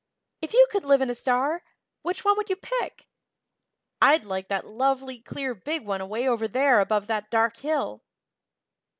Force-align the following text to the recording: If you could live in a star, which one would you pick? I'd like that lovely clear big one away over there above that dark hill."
If 0.41 0.53
you 0.55 0.65
could 0.71 0.83
live 0.83 1.01
in 1.03 1.11
a 1.11 1.13
star, 1.13 1.61
which 2.01 2.25
one 2.25 2.35
would 2.35 2.49
you 2.49 2.55
pick? 2.55 3.05
I'd 4.01 4.23
like 4.25 4.47
that 4.47 4.65
lovely 4.65 5.19
clear 5.19 5.53
big 5.53 5.85
one 5.85 6.01
away 6.01 6.27
over 6.27 6.47
there 6.47 6.79
above 6.79 7.05
that 7.05 7.29
dark 7.29 7.57
hill." 7.57 8.01